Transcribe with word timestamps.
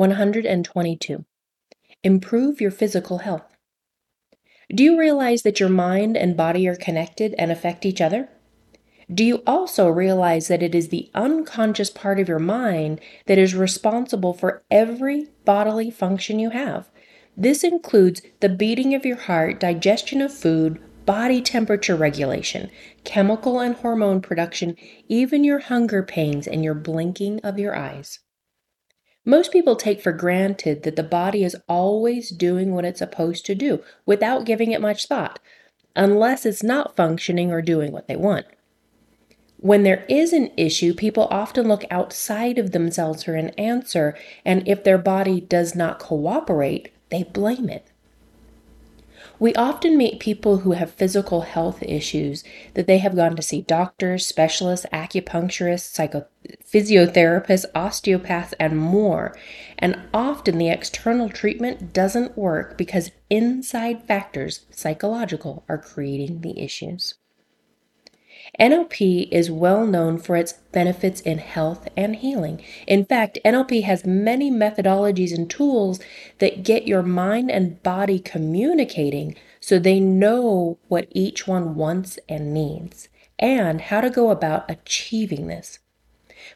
122. 0.00 1.26
Improve 2.02 2.58
your 2.58 2.70
physical 2.70 3.18
health. 3.18 3.54
Do 4.74 4.82
you 4.82 4.98
realize 4.98 5.42
that 5.42 5.60
your 5.60 5.68
mind 5.68 6.16
and 6.16 6.38
body 6.38 6.66
are 6.66 6.74
connected 6.74 7.34
and 7.36 7.52
affect 7.52 7.84
each 7.84 8.00
other? 8.00 8.30
Do 9.12 9.22
you 9.22 9.42
also 9.46 9.90
realize 9.90 10.48
that 10.48 10.62
it 10.62 10.74
is 10.74 10.88
the 10.88 11.10
unconscious 11.14 11.90
part 11.90 12.18
of 12.18 12.28
your 12.28 12.38
mind 12.38 12.98
that 13.26 13.36
is 13.36 13.54
responsible 13.54 14.32
for 14.32 14.62
every 14.70 15.26
bodily 15.44 15.90
function 15.90 16.38
you 16.38 16.48
have? 16.48 16.88
This 17.36 17.62
includes 17.62 18.22
the 18.40 18.48
beating 18.48 18.94
of 18.94 19.04
your 19.04 19.18
heart, 19.18 19.60
digestion 19.60 20.22
of 20.22 20.32
food, 20.32 20.80
body 21.04 21.42
temperature 21.42 21.94
regulation, 21.94 22.70
chemical 23.04 23.60
and 23.60 23.74
hormone 23.74 24.22
production, 24.22 24.78
even 25.08 25.44
your 25.44 25.58
hunger 25.58 26.02
pains 26.02 26.46
and 26.46 26.64
your 26.64 26.74
blinking 26.74 27.40
of 27.40 27.58
your 27.58 27.76
eyes. 27.76 28.20
Most 29.24 29.52
people 29.52 29.76
take 29.76 30.00
for 30.00 30.12
granted 30.12 30.82
that 30.82 30.96
the 30.96 31.02
body 31.02 31.44
is 31.44 31.56
always 31.68 32.30
doing 32.30 32.74
what 32.74 32.84
it's 32.84 33.00
supposed 33.00 33.44
to 33.46 33.54
do 33.54 33.82
without 34.06 34.46
giving 34.46 34.72
it 34.72 34.80
much 34.80 35.06
thought, 35.06 35.38
unless 35.94 36.46
it's 36.46 36.62
not 36.62 36.96
functioning 36.96 37.52
or 37.52 37.60
doing 37.60 37.92
what 37.92 38.08
they 38.08 38.16
want. 38.16 38.46
When 39.58 39.82
there 39.82 40.06
is 40.08 40.32
an 40.32 40.50
issue, 40.56 40.94
people 40.94 41.28
often 41.30 41.68
look 41.68 41.84
outside 41.90 42.58
of 42.58 42.72
themselves 42.72 43.24
for 43.24 43.34
an 43.34 43.50
answer, 43.50 44.16
and 44.42 44.66
if 44.66 44.84
their 44.84 44.96
body 44.96 45.38
does 45.38 45.74
not 45.74 45.98
cooperate, 45.98 46.90
they 47.10 47.24
blame 47.24 47.68
it. 47.68 47.92
We 49.40 49.54
often 49.54 49.96
meet 49.96 50.20
people 50.20 50.58
who 50.58 50.72
have 50.72 50.90
physical 50.90 51.40
health 51.40 51.82
issues 51.82 52.44
that 52.74 52.86
they 52.86 52.98
have 52.98 53.16
gone 53.16 53.36
to 53.36 53.42
see 53.42 53.62
doctors, 53.62 54.26
specialists, 54.26 54.84
acupuncturists, 54.92 55.94
psycho- 55.94 56.26
physiotherapists, 56.62 57.64
osteopaths, 57.74 58.52
and 58.60 58.76
more. 58.76 59.34
And 59.78 59.98
often 60.12 60.58
the 60.58 60.68
external 60.68 61.30
treatment 61.30 61.94
doesn't 61.94 62.36
work 62.36 62.76
because 62.76 63.12
inside 63.30 64.04
factors, 64.04 64.66
psychological, 64.70 65.64
are 65.70 65.78
creating 65.78 66.42
the 66.42 66.60
issues. 66.60 67.14
NLP 68.58 69.28
is 69.30 69.50
well 69.50 69.86
known 69.86 70.18
for 70.18 70.36
its 70.36 70.54
benefits 70.72 71.20
in 71.20 71.38
health 71.38 71.88
and 71.96 72.16
healing. 72.16 72.62
In 72.86 73.04
fact, 73.04 73.38
NLP 73.44 73.84
has 73.84 74.04
many 74.04 74.50
methodologies 74.50 75.34
and 75.34 75.48
tools 75.48 76.00
that 76.38 76.62
get 76.62 76.88
your 76.88 77.02
mind 77.02 77.50
and 77.50 77.82
body 77.82 78.18
communicating 78.18 79.36
so 79.60 79.78
they 79.78 80.00
know 80.00 80.78
what 80.88 81.08
each 81.10 81.46
one 81.46 81.74
wants 81.74 82.18
and 82.28 82.52
needs 82.52 83.08
and 83.38 83.80
how 83.80 84.00
to 84.00 84.10
go 84.10 84.30
about 84.30 84.70
achieving 84.70 85.46
this. 85.46 85.78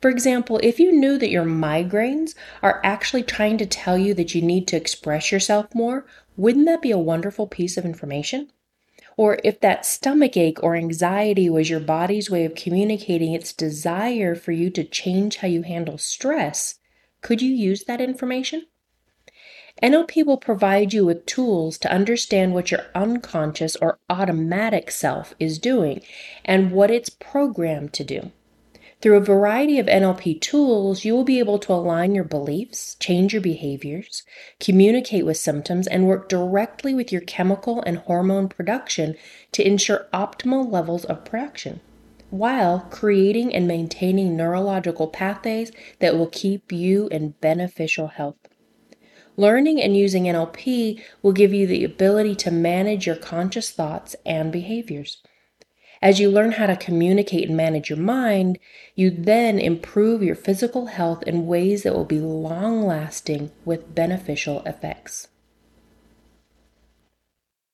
For 0.00 0.10
example, 0.10 0.60
if 0.62 0.78
you 0.78 0.92
knew 0.92 1.18
that 1.18 1.30
your 1.30 1.44
migraines 1.44 2.34
are 2.62 2.80
actually 2.84 3.22
trying 3.22 3.58
to 3.58 3.66
tell 3.66 3.98
you 3.98 4.14
that 4.14 4.34
you 4.34 4.42
need 4.42 4.68
to 4.68 4.76
express 4.76 5.32
yourself 5.32 5.74
more, 5.74 6.06
wouldn't 6.36 6.66
that 6.66 6.82
be 6.82 6.90
a 6.90 6.98
wonderful 6.98 7.46
piece 7.46 7.76
of 7.76 7.84
information? 7.84 8.50
Or 9.20 9.38
if 9.44 9.60
that 9.60 9.84
stomach 9.84 10.34
ache 10.38 10.62
or 10.62 10.74
anxiety 10.74 11.50
was 11.50 11.68
your 11.68 11.78
body's 11.78 12.30
way 12.30 12.46
of 12.46 12.54
communicating 12.54 13.34
its 13.34 13.52
desire 13.52 14.34
for 14.34 14.52
you 14.52 14.70
to 14.70 14.82
change 14.82 15.36
how 15.36 15.48
you 15.48 15.60
handle 15.60 15.98
stress, 15.98 16.76
could 17.20 17.42
you 17.42 17.52
use 17.52 17.84
that 17.84 18.00
information? 18.00 18.64
NLP 19.82 20.24
will 20.24 20.38
provide 20.38 20.94
you 20.94 21.04
with 21.04 21.26
tools 21.26 21.76
to 21.80 21.92
understand 21.92 22.54
what 22.54 22.70
your 22.70 22.86
unconscious 22.94 23.76
or 23.76 23.98
automatic 24.08 24.90
self 24.90 25.34
is 25.38 25.58
doing 25.58 26.00
and 26.42 26.72
what 26.72 26.90
it's 26.90 27.10
programmed 27.10 27.92
to 27.92 28.04
do. 28.04 28.32
Through 29.00 29.16
a 29.16 29.20
variety 29.20 29.78
of 29.78 29.86
NLP 29.86 30.42
tools, 30.42 31.06
you 31.06 31.14
will 31.14 31.24
be 31.24 31.38
able 31.38 31.58
to 31.60 31.72
align 31.72 32.14
your 32.14 32.24
beliefs, 32.24 32.96
change 32.96 33.32
your 33.32 33.40
behaviors, 33.40 34.24
communicate 34.58 35.24
with 35.24 35.38
symptoms, 35.38 35.86
and 35.86 36.06
work 36.06 36.28
directly 36.28 36.94
with 36.94 37.10
your 37.10 37.22
chemical 37.22 37.82
and 37.86 37.96
hormone 37.96 38.46
production 38.46 39.16
to 39.52 39.66
ensure 39.66 40.06
optimal 40.12 40.70
levels 40.70 41.06
of 41.06 41.24
production, 41.24 41.80
while 42.28 42.80
creating 42.90 43.54
and 43.54 43.66
maintaining 43.66 44.36
neurological 44.36 45.08
pathways 45.08 45.72
that 46.00 46.14
will 46.14 46.28
keep 46.28 46.70
you 46.70 47.08
in 47.08 47.30
beneficial 47.40 48.08
health. 48.08 48.36
Learning 49.38 49.80
and 49.80 49.96
using 49.96 50.24
NLP 50.24 51.00
will 51.22 51.32
give 51.32 51.54
you 51.54 51.66
the 51.66 51.84
ability 51.84 52.34
to 52.36 52.50
manage 52.50 53.06
your 53.06 53.16
conscious 53.16 53.70
thoughts 53.70 54.14
and 54.26 54.52
behaviors. 54.52 55.22
As 56.02 56.18
you 56.18 56.30
learn 56.30 56.52
how 56.52 56.66
to 56.66 56.76
communicate 56.76 57.48
and 57.48 57.56
manage 57.56 57.90
your 57.90 57.98
mind, 57.98 58.58
you 58.94 59.10
then 59.10 59.58
improve 59.58 60.22
your 60.22 60.34
physical 60.34 60.86
health 60.86 61.22
in 61.24 61.46
ways 61.46 61.82
that 61.82 61.94
will 61.94 62.06
be 62.06 62.20
long 62.20 62.82
lasting 62.82 63.50
with 63.66 63.94
beneficial 63.94 64.62
effects. 64.64 65.28